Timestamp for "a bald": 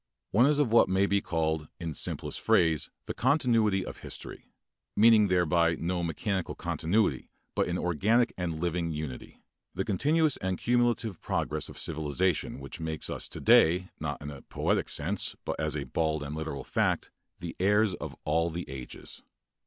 15.77-16.23